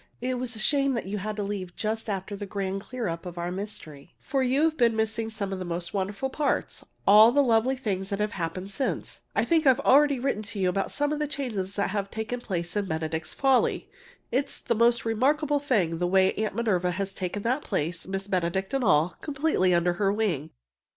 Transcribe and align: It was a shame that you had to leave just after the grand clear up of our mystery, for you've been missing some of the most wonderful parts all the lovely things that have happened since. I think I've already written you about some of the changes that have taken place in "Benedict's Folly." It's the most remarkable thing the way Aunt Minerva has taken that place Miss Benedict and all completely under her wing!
It 0.19 0.39
was 0.39 0.55
a 0.55 0.59
shame 0.59 0.95
that 0.95 1.05
you 1.05 1.19
had 1.19 1.35
to 1.35 1.43
leave 1.43 1.75
just 1.75 2.09
after 2.09 2.35
the 2.35 2.47
grand 2.47 2.81
clear 2.81 3.07
up 3.07 3.23
of 3.27 3.37
our 3.37 3.51
mystery, 3.51 4.15
for 4.19 4.41
you've 4.41 4.75
been 4.75 4.95
missing 4.95 5.29
some 5.29 5.53
of 5.53 5.59
the 5.59 5.63
most 5.63 5.93
wonderful 5.93 6.31
parts 6.31 6.83
all 7.05 7.31
the 7.31 7.43
lovely 7.43 7.75
things 7.75 8.09
that 8.09 8.17
have 8.17 8.31
happened 8.31 8.71
since. 8.71 9.21
I 9.35 9.45
think 9.45 9.67
I've 9.67 9.79
already 9.81 10.17
written 10.19 10.43
you 10.59 10.67
about 10.69 10.91
some 10.91 11.13
of 11.13 11.19
the 11.19 11.27
changes 11.27 11.73
that 11.73 11.91
have 11.91 12.09
taken 12.09 12.41
place 12.41 12.75
in 12.75 12.85
"Benedict's 12.87 13.35
Folly." 13.35 13.91
It's 14.31 14.57
the 14.57 14.73
most 14.73 15.05
remarkable 15.05 15.59
thing 15.59 15.99
the 15.99 16.07
way 16.07 16.33
Aunt 16.33 16.55
Minerva 16.55 16.89
has 16.93 17.13
taken 17.13 17.43
that 17.43 17.61
place 17.63 18.07
Miss 18.07 18.27
Benedict 18.27 18.73
and 18.73 18.83
all 18.83 19.15
completely 19.21 19.71
under 19.71 19.93
her 20.01 20.11
wing! 20.11 20.49